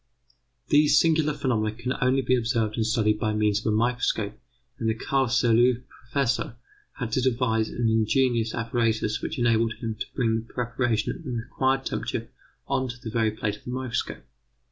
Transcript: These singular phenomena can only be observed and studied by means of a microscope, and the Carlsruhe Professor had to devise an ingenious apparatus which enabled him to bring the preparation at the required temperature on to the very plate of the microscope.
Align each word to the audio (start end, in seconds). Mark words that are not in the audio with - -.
These 0.69 0.99
singular 0.99 1.31
phenomena 1.35 1.75
can 1.75 1.93
only 2.01 2.23
be 2.23 2.35
observed 2.35 2.75
and 2.75 2.83
studied 2.83 3.19
by 3.19 3.33
means 3.35 3.59
of 3.63 3.71
a 3.71 3.75
microscope, 3.75 4.33
and 4.79 4.89
the 4.89 4.95
Carlsruhe 4.95 5.83
Professor 5.87 6.55
had 6.93 7.11
to 7.11 7.21
devise 7.21 7.69
an 7.69 7.87
ingenious 7.87 8.55
apparatus 8.55 9.21
which 9.21 9.37
enabled 9.37 9.73
him 9.73 9.93
to 9.99 10.05
bring 10.15 10.37
the 10.39 10.53
preparation 10.55 11.13
at 11.15 11.23
the 11.23 11.29
required 11.29 11.85
temperature 11.85 12.31
on 12.67 12.87
to 12.89 12.95
the 12.99 13.11
very 13.11 13.29
plate 13.29 13.57
of 13.57 13.63
the 13.63 13.69
microscope. 13.69 14.23